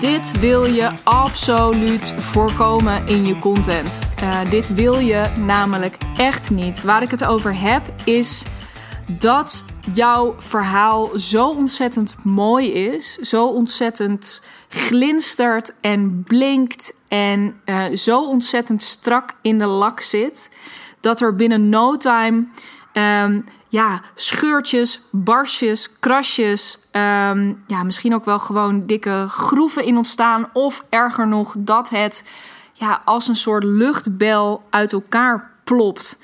[0.00, 4.08] Dit wil je absoluut voorkomen in je content.
[4.22, 6.82] Uh, dit wil je namelijk echt niet.
[6.82, 8.44] Waar ik het over heb is
[9.18, 18.24] dat jouw verhaal zo ontzettend mooi is, zo ontzettend glinstert en blinkt en uh, zo
[18.24, 20.50] ontzettend strak in de lak zit,
[21.00, 22.46] dat er binnen no time
[22.92, 30.50] um, ja, scheurtjes, barsjes, krasjes, um, ja, misschien ook wel gewoon dikke groeven in ontstaan.
[30.52, 32.24] Of erger nog, dat het
[32.74, 36.18] ja, als een soort luchtbel uit elkaar plopt,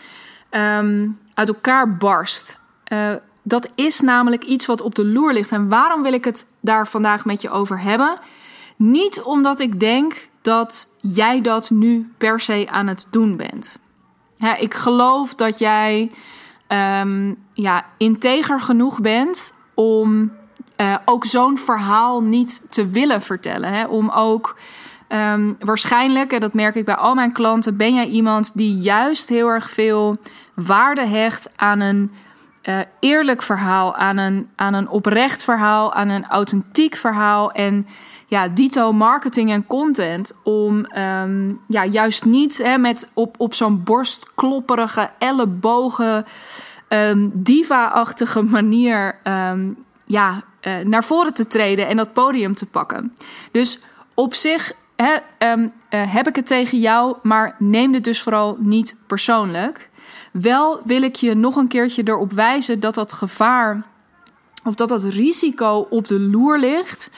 [0.50, 2.60] um, uit elkaar barst.
[2.92, 5.52] Uh, dat is namelijk iets wat op de loer ligt.
[5.52, 8.19] En waarom wil ik het daar vandaag met je over hebben?
[8.77, 13.78] Niet omdat ik denk dat jij dat nu per se aan het doen bent.
[14.58, 16.10] Ik geloof dat jij
[16.69, 20.33] um, ja, integer genoeg bent om
[20.81, 23.72] uh, ook zo'n verhaal niet te willen vertellen.
[23.72, 23.86] Hè?
[23.86, 24.56] Om ook
[25.09, 29.28] um, waarschijnlijk, en dat merk ik bij al mijn klanten, ben jij iemand die juist
[29.28, 30.17] heel erg veel
[30.55, 32.11] waarde hecht aan een
[32.62, 37.53] uh, eerlijk verhaal, aan een, aan een oprecht verhaal, aan een authentiek verhaal.
[37.53, 37.87] En
[38.27, 43.82] ja, dito marketing en content om um, ja, juist niet hè, met op, op zo'n
[43.82, 46.27] borstklopperige, ellebogen,
[46.88, 53.16] um, diva-achtige manier um, ja, uh, naar voren te treden en dat podium te pakken.
[53.52, 53.78] Dus
[54.14, 58.97] op zich hè, uh, heb ik het tegen jou, maar neem het dus vooral niet
[59.06, 59.91] persoonlijk.
[60.32, 63.82] Wel wil ik je nog een keertje erop wijzen dat dat gevaar
[64.64, 67.10] of dat dat risico op de loer ligt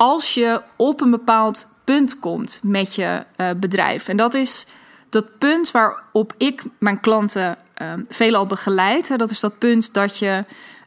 [0.00, 4.08] als je op een bepaald punt komt met je uh, bedrijf.
[4.08, 4.66] En dat is
[5.08, 9.18] dat punt waarop ik mijn klanten uh, veelal begeleid.
[9.18, 10.44] Dat is dat punt dat je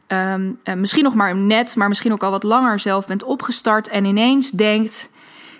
[0.08, 3.88] um, uh, misschien nog maar net, maar misschien ook al wat langer zelf bent opgestart
[3.88, 5.10] en ineens denkt: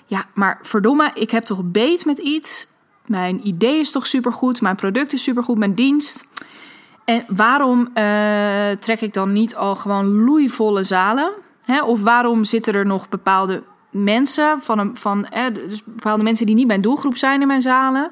[0.06, 2.66] ja, maar verdomme, ik heb toch beet met iets.
[3.06, 6.24] Mijn idee is toch supergoed, mijn product is supergoed, mijn dienst.
[7.04, 11.43] En waarom uh, trek ik dan niet al gewoon loeivolle zalen?
[11.64, 11.82] Hè?
[11.82, 16.66] Of waarom zitten er nog bepaalde mensen, van een, van, dus bepaalde mensen die niet
[16.66, 18.10] mijn doelgroep zijn in mijn zalen?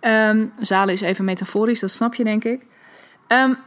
[0.00, 2.66] Um, zalen is even metaforisch, dat snap je denk ik.
[3.28, 3.58] Um,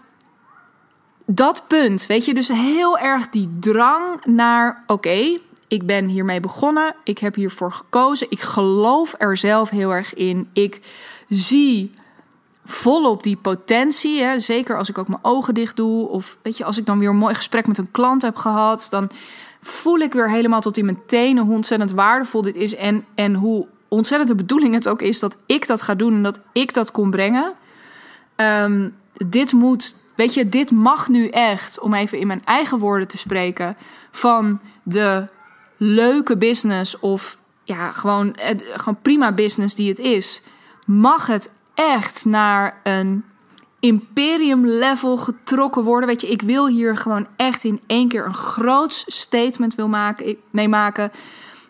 [1.25, 6.95] dat punt, weet je, dus heel erg die drang naar: oké, ik ben hiermee begonnen,
[7.03, 10.49] ik heb hiervoor gekozen, ik geloof er zelf heel erg in.
[10.53, 10.81] Ik
[11.29, 11.93] zie
[12.71, 14.21] volop die potentie.
[14.21, 14.39] Hè?
[14.39, 16.07] Zeker als ik ook mijn ogen dicht doe.
[16.07, 18.87] Of weet je, als ik dan weer een mooi gesprek met een klant heb gehad.
[18.89, 19.09] Dan
[19.61, 22.75] voel ik weer helemaal tot in mijn tenen hoe ontzettend waardevol dit is.
[22.75, 26.23] En, en hoe ontzettend de bedoeling het ook is dat ik dat ga doen en
[26.23, 27.53] dat ik dat kon brengen.
[28.35, 28.95] Um,
[29.27, 33.17] dit moet, weet je, dit mag nu echt, om even in mijn eigen woorden te
[33.17, 33.77] spreken,
[34.11, 35.27] van de
[35.77, 38.35] leuke business of ja, gewoon,
[38.75, 40.41] gewoon prima business die het is,
[40.85, 41.51] mag het
[41.89, 43.23] echt naar een
[43.79, 46.09] imperium level getrokken worden.
[46.09, 50.37] Weet je, ik wil hier gewoon echt in één keer een groot statement wil maken,
[50.49, 51.05] mee maken.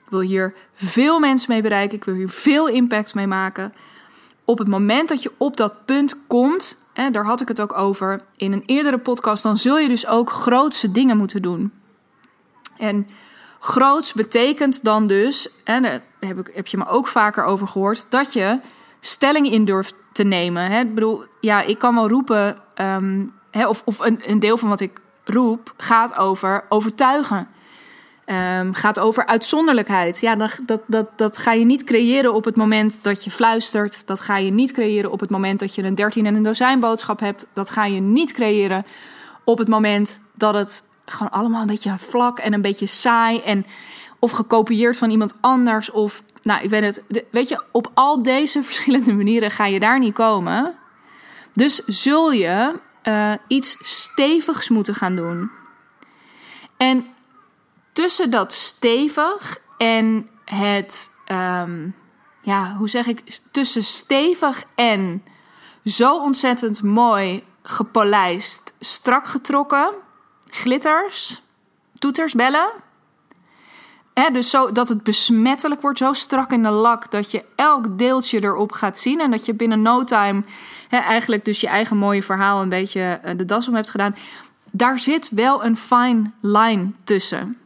[0.05, 1.97] Ik wil hier veel mensen mee bereiken.
[1.97, 3.73] Ik wil hier veel impact mee maken.
[4.45, 7.77] Op het moment dat je op dat punt komt, en daar had ik het ook
[7.77, 11.71] over in een eerdere podcast, dan zul je dus ook grootse dingen moeten doen.
[12.77, 13.07] En
[13.59, 18.05] groots betekent dan dus, en daar heb, ik, heb je me ook vaker over gehoord,
[18.09, 18.59] dat je
[18.99, 20.71] stelling in durft te nemen.
[20.71, 20.79] Hè?
[20.79, 24.69] Ik bedoel, ja, ik kan wel roepen, um, hè, of, of een, een, deel van
[24.69, 27.47] wat ik roep gaat over overtuigen.
[28.25, 30.19] Um, gaat over uitzonderlijkheid.
[30.19, 34.07] Ja, dat, dat, dat, dat ga je niet creëren op het moment dat je fluistert.
[34.07, 36.79] Dat ga je niet creëren op het moment dat je een 13 en een dozijn
[36.79, 37.47] boodschap hebt.
[37.53, 38.85] Dat ga je niet creëren
[39.43, 43.65] op het moment dat het gewoon allemaal een beetje vlak en een beetje saai en
[44.19, 47.25] of gekopieerd van iemand anders of nou, ik weet het.
[47.31, 50.75] Weet je, op al deze verschillende manieren ga je daar niet komen.
[51.53, 55.51] Dus zul je uh, iets stevigs moeten gaan doen.
[56.77, 57.05] En
[57.93, 61.95] tussen dat stevig en het, um,
[62.41, 65.23] ja, hoe zeg ik, tussen stevig en
[65.85, 69.93] zo ontzettend mooi gepolijst, strak getrokken,
[70.45, 71.41] glitters,
[71.93, 72.71] toeters, bellen
[74.29, 78.43] dus zo, dat het besmettelijk wordt, zo strak in de lak dat je elk deeltje
[78.43, 79.19] erop gaat zien.
[79.19, 80.43] En dat je binnen no time
[80.89, 84.15] eigenlijk dus je eigen mooie verhaal een beetje eh, de das om hebt gedaan.
[84.71, 87.57] Daar zit wel een fine line tussen.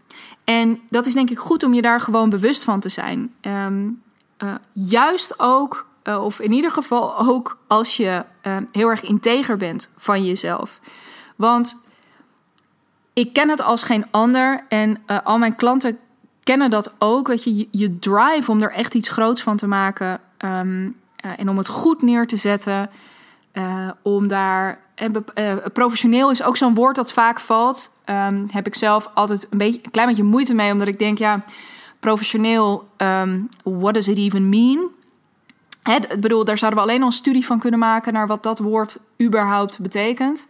[0.43, 3.33] En dat is denk ik goed om je daar gewoon bewust van te zijn.
[3.41, 4.01] Um,
[4.43, 8.23] uh, juist ook, uh, of in ieder geval ook als je
[8.71, 10.79] heel erg integer bent van jezelf.
[11.35, 11.77] Want
[13.13, 15.99] ik ken het als geen ander en al mijn klanten
[16.45, 17.27] kennen dat ook.
[17.27, 20.19] Weet je, je, drive om er echt iets groots van te maken.
[20.37, 22.89] Ehm, en om het goed neer te zetten.
[24.01, 24.79] om daar.
[25.73, 27.91] professioneel is ook zo'n woord dat vaak valt.
[28.05, 31.17] Um, heb ik zelf altijd een beetje een klein beetje moeite mee, omdat ik denk,
[31.17, 31.43] ja,
[31.99, 34.89] professioneel, um, what does it even mean?
[35.83, 38.43] Hè, ik bedoel, daar zouden we alleen al een studie van kunnen maken naar wat
[38.43, 40.47] dat woord überhaupt betekent.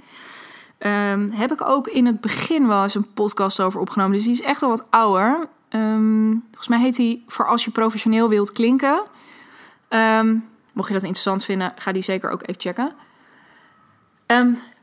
[1.34, 4.16] Heb ik ook in het begin wel eens een podcast over opgenomen.
[4.16, 5.48] Dus die is echt al wat ouder.
[5.76, 9.02] Um, volgens mij heet die Voor als je professioneel wilt klinken.
[9.90, 12.92] Um, mocht je dat interessant vinden, ga die zeker ook even checken.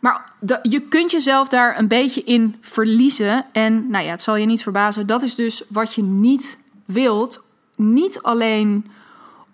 [0.00, 3.46] maar je kunt jezelf daar een beetje in verliezen.
[3.52, 5.06] En nou ja, het zal je niet verbazen.
[5.06, 7.44] Dat is dus wat je niet wilt.
[7.76, 8.90] Niet alleen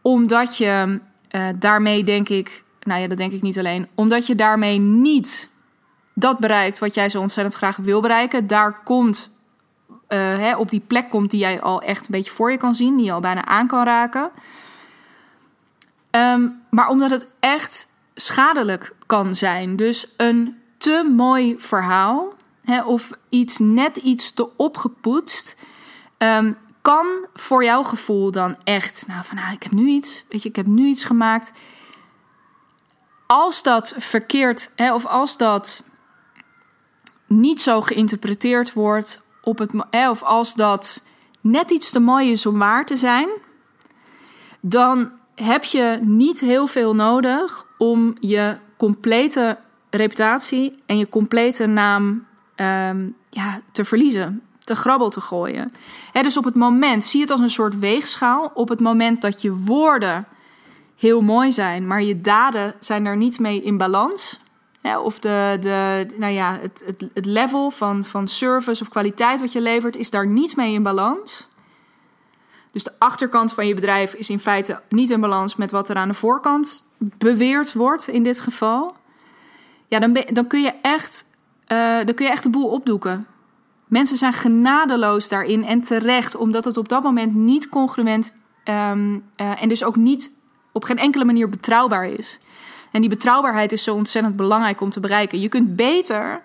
[0.02, 1.00] omdat je
[1.30, 5.50] uh, daarmee denk ik, nou ja, dat denk ik niet alleen, omdat je daarmee niet
[6.14, 8.46] dat bereikt wat jij zo ontzettend graag wil bereiken.
[8.46, 9.37] Daar komt,
[10.08, 12.74] uh, hè, op die plek komt die jij al echt een beetje voor je kan
[12.74, 14.30] zien, die je al bijna aan kan raken.
[16.10, 19.76] Um, maar omdat het echt schadelijk kan zijn.
[19.76, 22.32] Dus een te mooi verhaal
[22.64, 25.56] hè, of iets net iets te opgepoetst.
[26.18, 30.42] Um, kan voor jouw gevoel dan echt, nou van nou, ik heb nu iets, weet
[30.42, 31.52] je, ik heb nu iets gemaakt.
[33.26, 35.88] Als dat verkeerd, hè, of als dat
[37.26, 39.70] niet zo geïnterpreteerd wordt op het,
[40.10, 41.04] of als dat
[41.40, 43.28] net iets te mooi is om waar te zijn,
[44.60, 49.58] dan heb je niet heel veel nodig om je complete
[49.90, 55.72] reputatie en je complete naam um, ja, te verliezen te grabbel te gooien.
[56.12, 58.50] dus op het moment, zie het als een soort weegschaal.
[58.54, 60.26] Op het moment dat je woorden
[60.96, 64.40] heel mooi zijn, maar je daden zijn er niet mee in balans.
[64.96, 69.52] Of de, de, nou ja, het, het, het level van, van service of kwaliteit wat
[69.52, 71.48] je levert is daar niet mee in balans.
[72.72, 75.96] Dus de achterkant van je bedrijf is in feite niet in balans met wat er
[75.96, 78.96] aan de voorkant beweerd wordt in dit geval.
[79.86, 81.24] Ja, dan, dan, kun, je echt,
[81.68, 83.26] uh, dan kun je echt de boel opdoeken.
[83.86, 89.62] Mensen zijn genadeloos daarin en terecht, omdat het op dat moment niet congruent um, uh,
[89.62, 90.32] en dus ook niet
[90.72, 92.40] op geen enkele manier betrouwbaar is.
[92.90, 95.40] En die betrouwbaarheid is zo ontzettend belangrijk om te bereiken.
[95.40, 96.40] Je kunt beter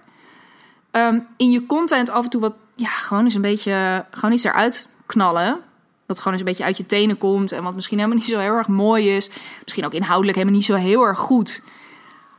[0.91, 4.43] um, in je content af en toe wat, ja, gewoon eens een beetje, gewoon iets
[4.43, 5.59] eruit knallen.
[6.05, 8.39] Wat gewoon eens een beetje uit je tenen komt en wat misschien helemaal niet zo
[8.39, 9.29] heel erg mooi is.
[9.63, 11.63] Misschien ook inhoudelijk helemaal niet zo heel erg goed.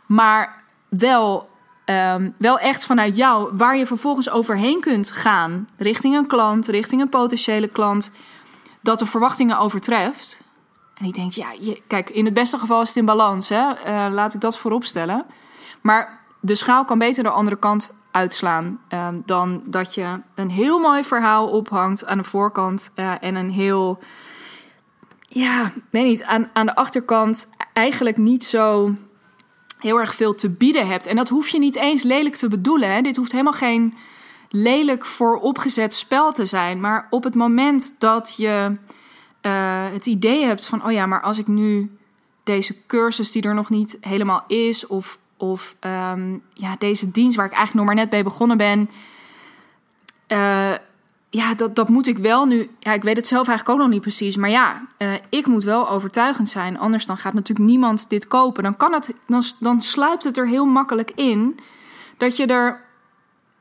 [0.06, 1.48] Maar wel
[1.84, 7.00] um, wel echt vanuit jou, waar je vervolgens overheen kunt gaan, richting een klant, richting
[7.00, 8.10] een potentiële klant,
[8.80, 10.42] dat de verwachtingen overtreft.
[10.94, 13.68] En ik denk, ja, je, kijk, in het beste geval is het in balans, hè?
[13.68, 15.26] Uh, laat ik dat voorop stellen.
[15.80, 20.78] Maar de schaal kan beter de andere kant uitslaan um, dan dat je een heel
[20.78, 23.98] mooi verhaal ophangt aan de voorkant uh, en een heel,
[25.20, 28.94] ja, nee niet, aan, aan de achterkant eigenlijk niet zo
[29.78, 31.06] heel erg veel te bieden hebt.
[31.06, 32.92] En dat hoef je niet eens lelijk te bedoelen.
[32.92, 33.00] Hè?
[33.00, 33.94] Dit hoeft helemaal geen
[34.48, 36.80] lelijk voor opgezet spel te zijn.
[36.80, 38.76] Maar op het moment dat je
[39.46, 41.96] uh, het idee hebt van: oh ja, maar als ik nu
[42.44, 47.46] deze cursus die er nog niet helemaal is, of, of um, ja, deze dienst waar
[47.46, 48.90] ik eigenlijk nog maar net bij begonnen ben.
[50.28, 50.74] Uh,
[51.30, 52.70] ja, dat, dat moet ik wel nu.
[52.78, 54.36] Ja, ik weet het zelf eigenlijk ook nog niet precies.
[54.36, 56.78] Maar ja, uh, ik moet wel overtuigend zijn.
[56.78, 58.62] Anders dan gaat natuurlijk niemand dit kopen.
[58.62, 61.60] Dan, kan het, dan, dan sluipt het er heel makkelijk in
[62.16, 62.80] dat je er,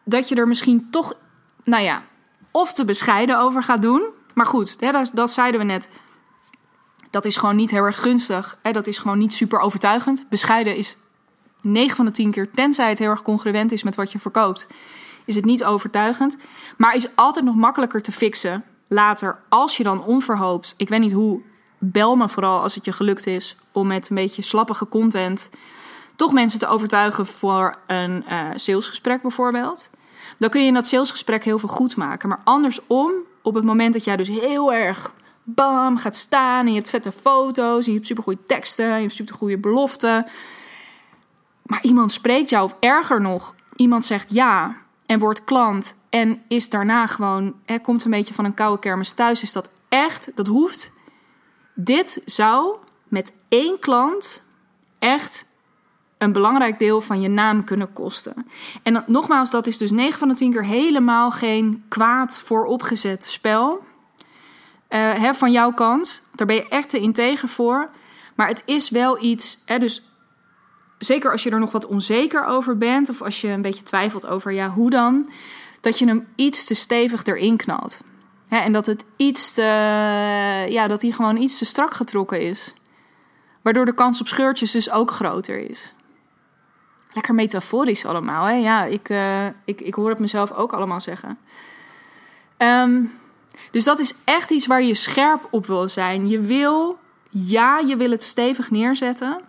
[0.03, 1.13] dat je er misschien toch,
[1.63, 2.03] nou ja,
[2.51, 4.03] of te bescheiden over gaat doen.
[4.33, 5.89] Maar goed, dat, dat zeiden we net.
[7.09, 8.57] Dat is gewoon niet heel erg gunstig.
[8.61, 10.25] Hè, dat is gewoon niet super overtuigend.
[10.29, 10.97] Bescheiden is
[11.61, 14.67] 9 van de 10 keer, tenzij het heel erg congruent is met wat je verkoopt
[15.25, 16.37] is het niet overtuigend.
[16.77, 20.73] Maar is altijd nog makkelijker te fixen later als je dan onverhoopt.
[20.77, 21.41] Ik weet niet hoe.
[21.85, 25.49] Bel me vooral als het je gelukt is om met een beetje slappige content
[26.15, 29.89] toch mensen te overtuigen voor een uh, salesgesprek bijvoorbeeld.
[30.37, 32.29] Dan kun je in dat salesgesprek heel veel goed maken.
[32.29, 33.11] Maar andersom,
[33.43, 37.11] op het moment dat jij dus heel erg bam gaat staan en je hebt vette
[37.11, 40.25] foto's en je hebt supergoeie teksten, en je hebt supergoeie beloften.
[41.63, 46.69] Maar iemand spreekt jou of erger nog, iemand zegt ja en wordt klant en is
[46.69, 50.47] daarna gewoon, hè, komt een beetje van een koude kermis thuis, is dat echt, dat
[50.47, 50.91] hoeft.
[51.73, 54.43] Dit zou met één klant
[54.99, 55.45] echt
[56.23, 58.45] een belangrijk deel van je naam kunnen kosten.
[58.83, 63.25] En nogmaals, dat is dus 9 van de 10 keer helemaal geen kwaad voor opgezet
[63.25, 63.81] spel
[64.93, 66.27] uh, hè, van jouw kant.
[66.35, 67.89] Daar ben je echt te integer voor.
[68.35, 70.03] Maar het is wel iets, hè, dus
[70.97, 74.25] zeker als je er nog wat onzeker over bent, of als je een beetje twijfelt
[74.25, 75.29] over ja, hoe dan,
[75.81, 78.01] dat je hem iets te stevig erin knalt.
[78.47, 79.61] Hè, en dat het iets te,
[80.69, 82.73] ja, dat die gewoon iets te strak getrokken is.
[83.61, 85.93] Waardoor de kans op scheurtjes dus ook groter is.
[87.13, 88.45] Lekker metaforisch allemaal.
[88.45, 88.53] Hè?
[88.53, 91.37] Ja, ik, uh, ik, ik hoor het mezelf ook allemaal zeggen.
[92.57, 93.11] Um,
[93.71, 96.27] dus dat is echt iets waar je scherp op wil zijn.
[96.27, 99.41] Je wil, ja, je wil het stevig neerzetten.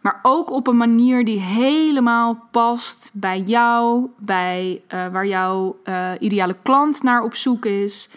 [0.00, 6.10] Maar ook op een manier die helemaal past bij jou, bij uh, waar jouw uh,
[6.18, 8.08] ideale klant naar op zoek is.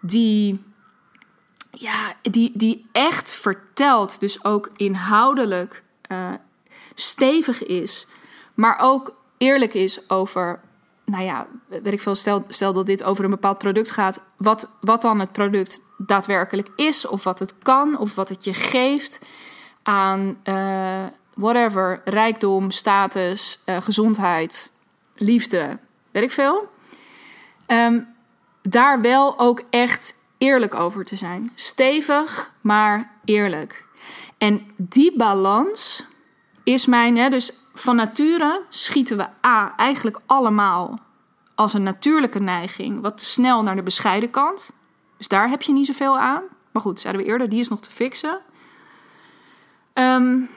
[0.00, 0.64] Die,
[1.70, 5.82] ja, die, die echt vertelt, dus ook inhoudelijk
[6.94, 8.06] stevig is.
[8.54, 10.60] Maar ook eerlijk is over
[11.04, 14.70] nou ja, weet ik veel, stel, stel dat dit over een bepaald product gaat, wat,
[14.80, 19.18] wat dan het product daadwerkelijk is, of wat het kan, of wat het je geeft
[19.82, 24.72] aan uh, whatever, rijkdom, status, uh, gezondheid,
[25.14, 25.78] liefde,
[26.10, 26.68] weet ik veel.
[27.66, 28.06] Um,
[28.62, 31.52] daar wel ook echt eerlijk over te zijn.
[31.54, 33.86] Stevig, maar eerlijk.
[34.38, 36.06] En die balans
[36.64, 40.98] is mijn, hè, dus van nature schieten we A eigenlijk allemaal
[41.54, 44.70] als een natuurlijke neiging wat snel naar de bescheiden kant.
[45.16, 46.42] Dus daar heb je niet zoveel aan.
[46.70, 48.38] Maar goed, zeiden we eerder, die is nog te fixen.
[49.94, 50.50] Um,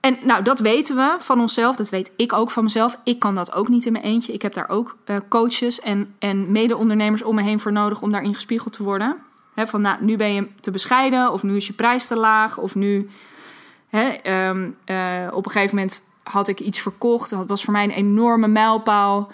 [0.00, 1.76] en nou, dat weten we van onszelf.
[1.76, 2.98] Dat weet ik ook van mezelf.
[3.04, 4.32] Ik kan dat ook niet in mijn eentje.
[4.32, 8.12] Ik heb daar ook uh, coaches en, en mede-ondernemers om me heen voor nodig om
[8.12, 9.16] daarin gespiegeld te worden.
[9.54, 12.74] Van nou, nu ben je te bescheiden, of nu is je prijs te laag, of
[12.74, 13.10] nu
[13.90, 17.30] um, uh, op een gegeven moment had ik iets verkocht.
[17.30, 19.32] Dat was voor mij een enorme mijlpaal.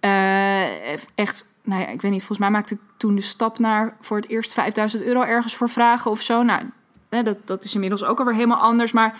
[0.00, 3.96] Uh, echt, nou ja, ik weet niet, volgens mij maakte ik toen de stap naar
[4.00, 6.42] voor het eerst 5000 euro ergens voor vragen of zo.
[6.42, 6.62] Nou,
[7.08, 8.92] dat, dat is inmiddels ook alweer helemaal anders.
[8.92, 9.18] Maar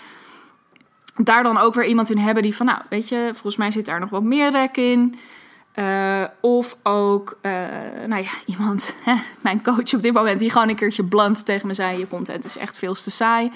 [1.15, 3.85] daar dan ook weer iemand in hebben die van, nou, weet je, volgens mij zit
[3.85, 5.15] daar nog wat meer rek in.
[5.75, 7.37] Uh, of ook,
[8.07, 11.67] nou ja, iemand, hè, mijn coach op dit moment, die gewoon een keertje bland tegen
[11.67, 13.51] me zei: Je content is echt veel te saai.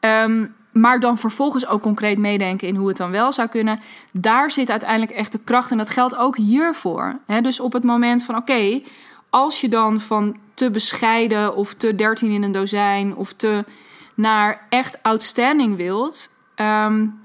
[0.00, 3.80] Um, maar dan vervolgens ook concreet meedenken in hoe het dan wel zou kunnen.
[4.12, 5.70] Daar zit uiteindelijk echt de kracht.
[5.70, 7.18] En dat geldt ook hiervoor.
[7.26, 8.80] He, dus op het moment van: oké,
[9.30, 13.64] als je dan van te bescheiden of te dertien in een dozijn of te
[14.14, 16.30] naar echt outstanding wilt.
[16.56, 17.20] Um,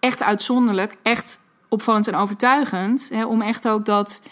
[0.00, 3.10] echt uitzonderlijk, echt opvallend en overtuigend.
[3.26, 4.22] Om echt ook dat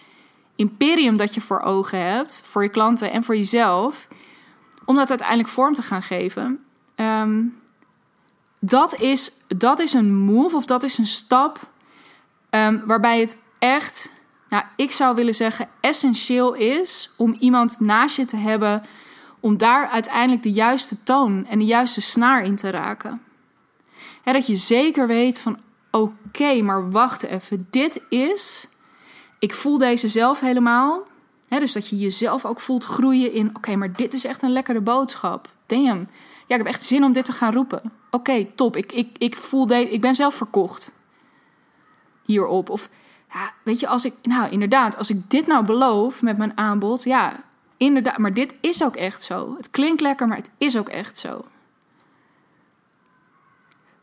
[0.57, 4.09] imperium dat je voor ogen hebt, voor je klanten en voor jezelf,
[4.85, 6.65] om dat uiteindelijk vorm te gaan geven.
[6.97, 7.65] Um,
[8.69, 11.71] dat is, dat is een move of dat is een stap
[12.51, 14.13] um, waarbij het echt,
[14.49, 18.83] nou, ik zou willen zeggen, essentieel is om iemand naast je te hebben
[19.41, 23.23] om daar uiteindelijk de juiste toon en de juiste snaar in te raken.
[24.23, 25.59] dat je zeker weet van
[25.91, 28.69] oké, maar wacht even, dit is,
[29.39, 31.03] ik voel deze zelf helemaal.
[31.49, 34.81] dus dat je jezelf ook voelt groeien in oké, maar dit is echt een lekkere
[34.81, 35.49] boodschap.
[35.67, 36.09] Damn
[36.47, 37.93] ja, ik heb echt zin om dit te gaan roepen.
[38.17, 38.77] Oké, top.
[38.77, 40.93] Ik, ik, ik voel deze, ik ben zelf verkocht
[42.23, 42.71] hierop.
[42.71, 42.91] Of
[43.33, 47.05] ja, weet je, als ik, nou inderdaad, als ik dit nou beloof met mijn aanbod,
[47.05, 47.45] ja,
[47.77, 49.55] inderdaad, maar dit is ook echt zo.
[49.57, 51.45] Het klinkt lekker, maar het is ook echt zo.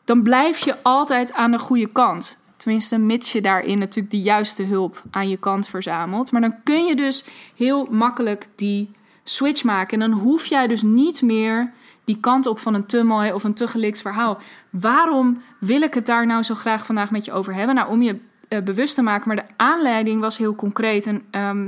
[0.03, 2.39] Dan blijf je altijd aan de goede kant.
[2.57, 6.31] Tenminste, mits je daarin natuurlijk de juiste hulp aan je kant verzamelt.
[6.31, 8.91] Maar dan kun je dus heel makkelijk die
[9.23, 10.01] switch maken.
[10.01, 11.71] En dan hoef jij dus niet meer
[12.03, 14.37] die kant op van een te mooi of een te verhaal.
[14.69, 17.75] Waarom wil ik het daar nou zo graag vandaag met je over hebben?
[17.75, 21.05] Nou, om je uh, bewust te maken, maar de aanleiding was heel concreet.
[21.05, 21.65] En um,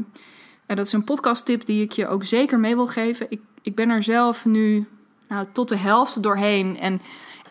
[0.67, 3.25] uh, dat is een podcasttip die ik je ook zeker mee wil geven.
[3.29, 4.85] Ik, ik ben er zelf nu
[5.27, 6.79] nou, tot de helft doorheen.
[6.79, 7.01] En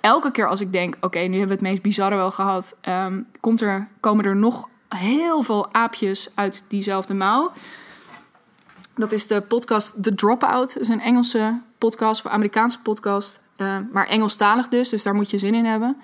[0.01, 3.27] elke keer als ik denk, oké, nu hebben we het meest bizarre wel gehad, um,
[3.41, 7.53] komt er, komen er nog heel veel aapjes uit diezelfde mouw.
[8.97, 10.73] Dat is de podcast The Dropout.
[10.73, 13.41] Dat is een Engelse podcast of Amerikaanse podcast.
[13.57, 15.97] Uh, maar Engelstalig dus, dus daar moet je zin in hebben.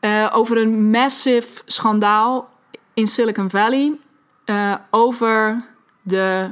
[0.00, 2.48] Uh, over een massive schandaal
[2.94, 3.92] in Silicon Valley.
[4.46, 5.64] Uh, over
[6.02, 6.50] de.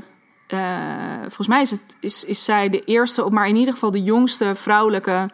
[1.21, 4.55] volgens mij is, het, is, is zij de eerste, maar in ieder geval de jongste
[4.55, 5.31] vrouwelijke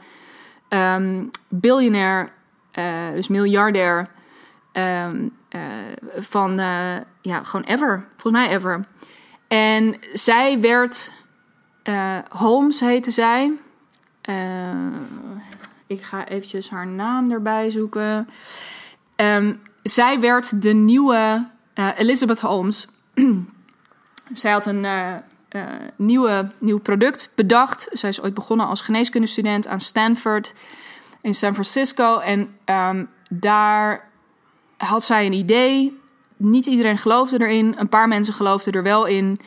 [0.68, 2.32] um, biljonair,
[3.14, 4.08] dus miljardair.
[4.72, 5.36] Um,
[6.16, 6.56] van
[7.20, 8.06] ja, gewoon ever.
[8.16, 8.86] Volgens mij ever.
[9.52, 11.12] En zij werd,
[11.84, 13.52] uh, Holmes heette zij.
[14.28, 14.86] Uh,
[15.86, 18.28] ik ga eventjes haar naam erbij zoeken.
[19.16, 22.86] Um, zij werd de nieuwe uh, Elizabeth Holmes.
[24.32, 24.86] zij had een
[25.96, 27.88] nieuwe, nieuw product bedacht.
[27.92, 30.54] Zij is ooit begonnen als geneeskundestudent aan Stanford
[31.20, 32.18] in San Francisco.
[32.18, 34.08] En um, daar
[34.76, 36.00] had zij een idee
[36.42, 37.74] niet iedereen geloofde erin.
[37.78, 39.40] Een paar mensen geloofden er wel in.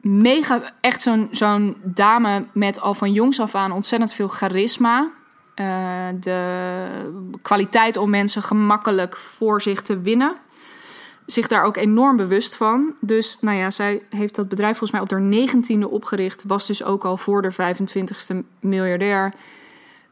[0.00, 5.10] mega, echt zo'n zo'n dame met al van jongs af aan ontzettend veel charisma.
[5.60, 5.66] Uh,
[6.20, 10.36] de kwaliteit om mensen gemakkelijk voor zich te winnen.
[11.26, 12.94] Zich daar ook enorm bewust van.
[13.00, 16.44] Dus nou ja, zij heeft dat bedrijf volgens mij op haar negentiende opgericht.
[16.46, 19.34] Was dus ook al voor de 25ste miljardair.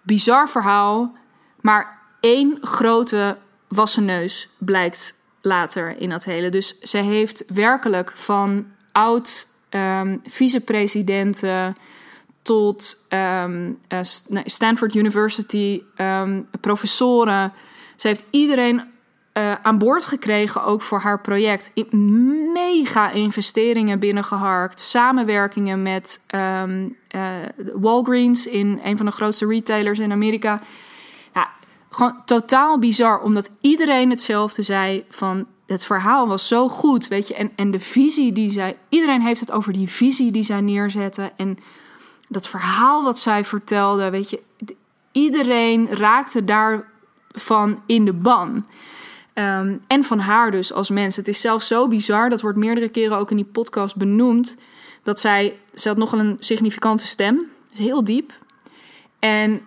[0.02, 1.12] Bizar verhaal.
[1.60, 3.36] Maar één grote
[3.68, 6.50] wassen neus blijkt later in dat hele.
[6.50, 11.74] Dus ze heeft werkelijk van oud um, vicepresidenten
[12.42, 13.06] tot
[13.42, 13.78] um,
[14.44, 17.52] Stanford University um, professoren.
[17.96, 18.82] Ze heeft iedereen
[19.38, 21.70] uh, aan boord gekregen, ook voor haar project.
[22.52, 24.80] Mega investeringen binnengeharkt.
[24.80, 26.62] Samenwerkingen met uh,
[27.74, 30.60] Walgreens, in een van de grootste retailers in Amerika.
[31.94, 37.34] Gewoon totaal bizar, omdat iedereen hetzelfde zei van het verhaal was zo goed, weet je.
[37.34, 38.78] En, en de visie die zij...
[38.88, 41.30] Iedereen heeft het over die visie die zij neerzetten.
[41.36, 41.58] En
[42.28, 44.42] dat verhaal wat zij vertelde, weet je.
[45.12, 48.66] Iedereen raakte daarvan in de ban.
[49.34, 51.16] Um, en van haar dus als mens.
[51.16, 54.56] Het is zelfs zo bizar, dat wordt meerdere keren ook in die podcast benoemd...
[55.02, 55.56] dat zij...
[55.74, 58.32] Ze had nogal een significante stem, heel diep.
[59.18, 59.58] En uh,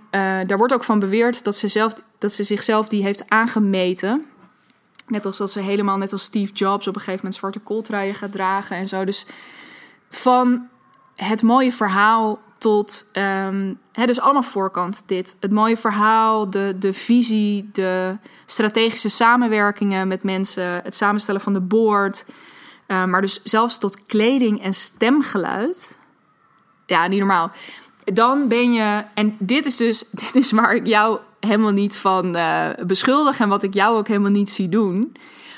[0.47, 4.25] daar wordt ook van beweerd dat ze, zelf, dat ze zichzelf die heeft aangemeten...
[5.07, 8.15] Net als dat ze helemaal, net als Steve Jobs, op een gegeven moment zwarte kooltruien
[8.15, 9.05] gaat dragen en zo.
[9.05, 9.25] Dus
[10.09, 10.67] van
[11.15, 15.35] het mooie verhaal tot, um, hè, dus allemaal voorkant dit.
[15.39, 21.61] Het mooie verhaal, de, de visie, de strategische samenwerkingen met mensen, het samenstellen van de
[21.61, 22.25] board.
[22.87, 25.97] Uh, maar dus zelfs tot kleding en stemgeluid.
[26.85, 27.51] Ja, niet normaal.
[28.03, 32.35] Dan ben je, en dit is dus, dit is waar ik jou helemaal niet van
[32.35, 35.15] uh, beschuldig en wat ik jou ook helemaal niet zie doen.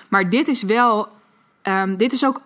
[0.10, 1.08] Maar dit is wel,
[1.64, 2.42] um, dit is ook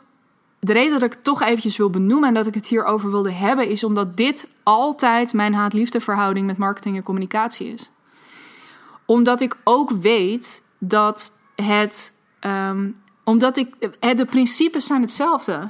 [0.59, 3.31] de reden dat ik het toch eventjes wil benoemen en dat ik het hierover wilde
[3.31, 5.99] hebben, is omdat dit altijd mijn haat-liefde
[6.45, 7.91] met marketing en communicatie is.
[9.05, 13.75] Omdat ik ook weet dat het, um, omdat ik,
[14.17, 15.69] de principes zijn hetzelfde.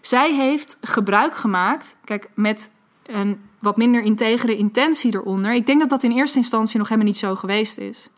[0.00, 2.70] Zij heeft gebruik gemaakt, kijk, met
[3.06, 5.54] een wat minder integere intentie eronder.
[5.54, 8.08] Ik denk dat dat in eerste instantie nog helemaal niet zo geweest is.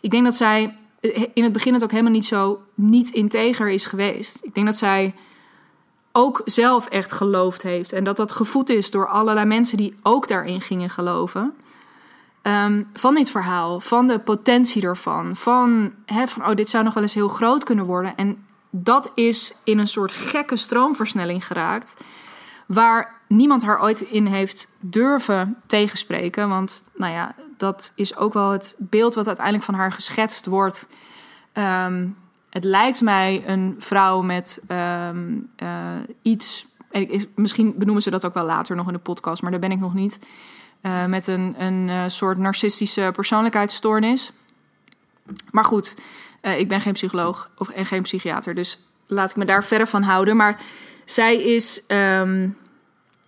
[0.00, 3.70] Ik denk dat zij eh, in het begin het ook helemaal niet zo niet integer
[3.70, 4.40] is geweest.
[4.42, 5.14] Ik denk dat zij
[6.12, 7.92] ook zelf echt geloofd heeft.
[7.92, 11.54] En dat dat gevoed is door allerlei mensen die ook daarin gingen geloven.
[12.42, 15.36] Um, van dit verhaal, van de potentie ervan.
[15.36, 18.16] Van, van, oh, dit zou nog wel eens heel groot kunnen worden.
[18.16, 21.94] En dat is in een soort gekke stroomversnelling geraakt.
[22.66, 26.48] Waar niemand haar ooit in heeft durven tegenspreken.
[26.48, 30.88] Want nou ja, dat is ook wel het beeld wat uiteindelijk van haar geschetst wordt.
[31.54, 32.16] Um,
[32.50, 34.62] het lijkt mij een vrouw met
[35.08, 35.68] um, uh,
[36.22, 36.66] iets.
[37.34, 39.80] Misschien benoemen ze dat ook wel later nog in de podcast, maar daar ben ik
[39.80, 40.18] nog niet.
[40.82, 44.32] Uh, met een, een uh, soort narcistische persoonlijkheidsstoornis.
[45.50, 45.94] Maar goed,
[46.40, 50.02] ik ben geen psycholoog of, en geen psychiater, dus laat ik me daar verder van
[50.02, 50.36] houden.
[50.36, 50.60] Maar
[51.04, 51.82] zij is.
[51.88, 52.56] Um,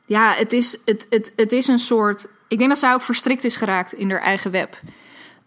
[0.07, 2.29] ja, het is, het, het, het is een soort.
[2.49, 4.81] Ik denk dat zij ook verstrikt is geraakt in haar eigen web.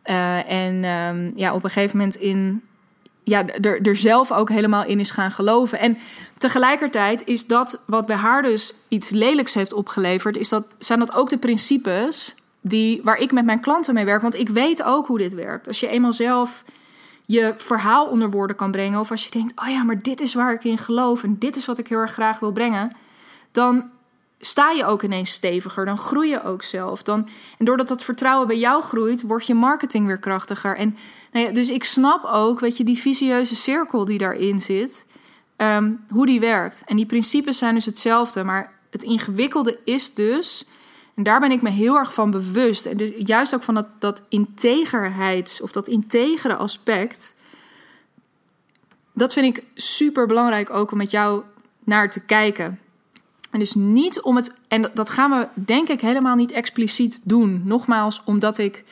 [0.06, 2.64] Uh, en um, ja, op een gegeven moment in.
[3.24, 5.80] Ja, er, er zelf ook helemaal in is gaan geloven.
[5.80, 5.98] En
[6.38, 11.14] tegelijkertijd is dat wat bij haar dus iets lelijks heeft opgeleverd, is dat, zijn dat
[11.14, 14.22] ook de principes die, waar ik met mijn klanten mee werk.
[14.22, 15.68] Want ik weet ook hoe dit werkt.
[15.68, 16.64] Als je eenmaal zelf
[17.26, 20.34] je verhaal onder woorden kan brengen, of als je denkt: oh ja, maar dit is
[20.34, 22.96] waar ik in geloof en dit is wat ik heel erg graag wil brengen,
[23.52, 23.90] dan
[24.40, 25.86] sta je ook ineens steviger.
[25.86, 27.04] Dan groei je ook zelf.
[27.04, 30.76] Dan, en doordat dat vertrouwen bij jou groeit, wordt je marketing weer krachtiger.
[30.76, 30.98] En
[31.32, 35.06] nou ja, dus ik snap ook, weet je, die visieuze cirkel die daarin zit,
[35.58, 36.82] um, hoe die werkt.
[36.86, 38.44] En die principes zijn dus hetzelfde.
[38.44, 40.66] Maar het ingewikkelde is dus,
[41.16, 42.86] en daar ben ik me heel erg van bewust.
[42.86, 47.36] En dus juist ook van dat, dat integerheids- of dat integere aspect.
[49.14, 51.44] Dat vind ik super belangrijk ook om met jou
[51.84, 52.80] naar te kijken.
[53.50, 54.54] En dus niet om het.
[54.68, 57.62] En dat gaan we denk ik helemaal niet expliciet doen.
[57.66, 58.84] Nogmaals, omdat ik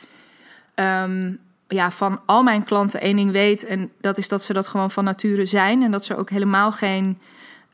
[0.74, 3.64] um, ja, van al mijn klanten één ding weet.
[3.64, 5.82] En dat is dat ze dat gewoon van nature zijn.
[5.82, 7.18] En dat ze ook helemaal geen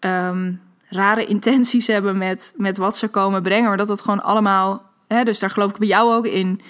[0.00, 3.68] um, rare intenties hebben met, met wat ze komen brengen.
[3.68, 4.82] Maar dat het gewoon allemaal.
[5.06, 6.60] Hè, dus daar geloof ik bij jou ook in.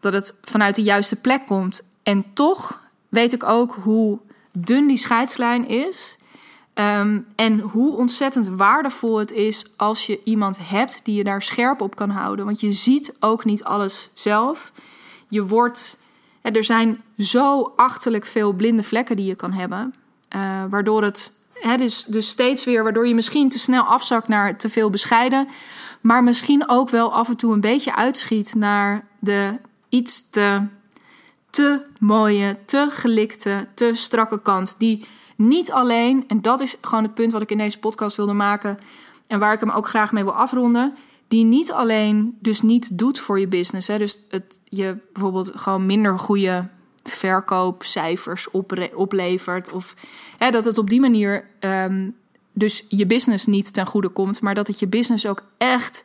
[0.00, 1.82] Dat het vanuit de juiste plek komt.
[2.02, 4.18] En toch weet ik ook hoe
[4.52, 6.18] dun die scheidslijn is.
[6.78, 11.80] Um, en hoe ontzettend waardevol het is als je iemand hebt die je daar scherp
[11.80, 12.44] op kan houden.
[12.44, 14.72] Want je ziet ook niet alles zelf.
[15.28, 15.98] Je wordt.
[16.42, 19.94] er zijn zo achterlijk veel blinde vlekken die je kan hebben.
[20.36, 21.32] Uh, waardoor het
[21.76, 25.48] dus, dus steeds weer, waardoor je misschien te snel afzakt naar te veel bescheiden.
[26.00, 29.58] Maar misschien ook wel af en toe een beetje uitschiet naar de
[29.88, 30.66] iets te,
[31.50, 34.74] te mooie, te gelikte, te strakke kant.
[34.78, 38.32] Die niet alleen, en dat is gewoon het punt wat ik in deze podcast wilde
[38.32, 38.78] maken.
[39.26, 40.94] En waar ik hem ook graag mee wil afronden.
[41.28, 43.88] Die niet alleen dus niet doet voor je business.
[43.88, 46.68] Hè, dus het je bijvoorbeeld gewoon minder goede
[47.04, 48.50] verkoopcijfers
[48.94, 49.72] oplevert.
[49.72, 49.94] Of
[50.38, 52.16] hè, dat het op die manier um,
[52.52, 54.40] dus je business niet ten goede komt.
[54.40, 56.04] Maar dat het je business ook echt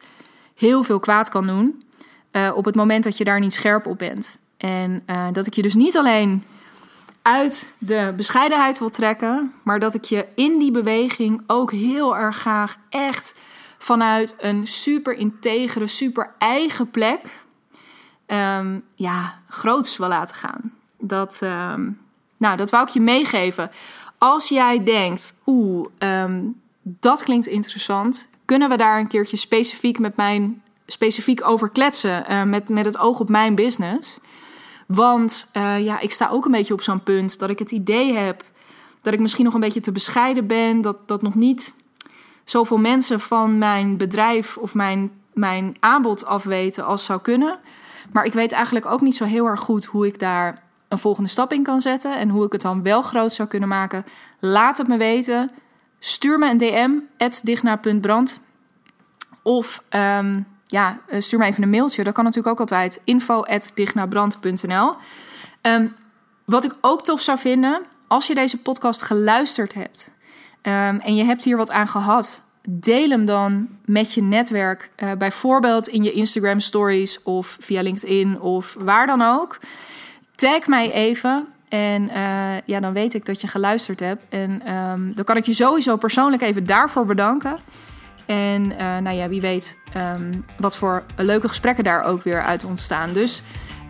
[0.55, 1.83] heel veel kwaad kan doen.
[2.31, 4.39] Uh, op het moment dat je daar niet scherp op bent.
[4.57, 6.43] En uh, dat ik je dus niet alleen
[7.21, 12.37] uit de bescheidenheid wil trekken, maar dat ik je in die beweging ook heel erg
[12.37, 13.35] graag echt
[13.77, 17.43] vanuit een super integere, super eigen plek
[18.27, 20.73] um, ja, groots wil laten gaan.
[20.99, 21.99] Dat, um,
[22.37, 23.71] nou, dat wou ik je meegeven.
[24.17, 30.15] Als jij denkt, oeh, um, dat klinkt interessant, kunnen we daar een keertje specifiek met
[30.15, 34.19] mijn specifiek over kletsen, uh, met, met het oog op mijn business.
[34.93, 38.13] Want uh, ja, ik sta ook een beetje op zo'n punt dat ik het idee
[38.13, 38.43] heb
[39.01, 41.75] dat ik misschien nog een beetje te bescheiden ben, dat, dat nog niet
[42.43, 47.59] zoveel mensen van mijn bedrijf of mijn, mijn aanbod afweten als zou kunnen.
[48.11, 51.29] Maar ik weet eigenlijk ook niet zo heel erg goed hoe ik daar een volgende
[51.29, 54.05] stap in kan zetten en hoe ik het dan wel groot zou kunnen maken.
[54.39, 55.51] Laat het me weten.
[55.99, 56.91] Stuur me een DM,
[57.43, 58.41] digna.brand.
[59.43, 62.03] Of um, ja, eh, stuur me even een mailtje.
[62.03, 63.01] Dat kan natuurlijk ook altijd.
[63.03, 64.95] info.dignabrand.nl um,
[65.61, 65.87] ehm,
[66.45, 70.11] Wat ik ook tof zou vinden, als je deze podcast geluisterd hebt...
[70.63, 72.43] Um, en je hebt hier wat aan gehad...
[72.69, 74.91] Deel hem dan met je netwerk.
[75.03, 79.59] Uh, bijvoorbeeld in je Instagram stories of via LinkedIn of waar dan ook.
[80.35, 84.23] Tag mij even en uh, ja, dan weet ik dat je geluisterd hebt.
[84.29, 87.57] En um, dan kan ik je sowieso persoonlijk even daarvoor bedanken.
[88.31, 92.63] En uh, nou ja, wie weet um, wat voor leuke gesprekken daar ook weer uit
[92.63, 93.13] ontstaan.
[93.13, 93.41] Dus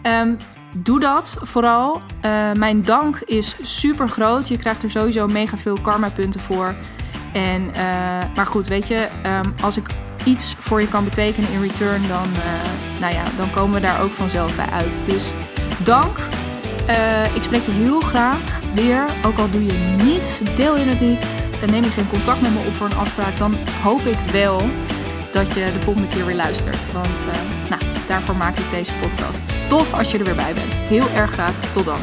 [0.03, 0.37] um,
[0.77, 2.01] doe dat vooral.
[2.25, 4.47] Uh, mijn dank is super groot.
[4.47, 6.75] Je krijgt er sowieso mega veel karma punten voor.
[7.33, 7.75] En, uh,
[8.35, 9.87] maar goed, weet je, um, als ik
[10.23, 12.27] iets voor je kan betekenen in return, dan,
[12.99, 15.03] nou ja, dan komen we daar ook vanzelf bij uit.
[15.05, 15.33] Dus
[15.83, 16.17] dank.
[17.33, 19.05] ik spreek je heel graag weer.
[19.25, 22.51] Ook al doe je niets, deel je het niet en neem je geen contact met
[22.51, 24.61] me op voor een afspraak, dan hoop ik wel
[25.31, 26.91] dat je de volgende keer weer luistert.
[26.91, 29.41] Want uh, nou, daarvoor maak ik deze podcast.
[29.69, 30.73] Tof als je er weer bij bent.
[30.73, 31.71] Heel erg graag.
[31.71, 31.99] Tot dan.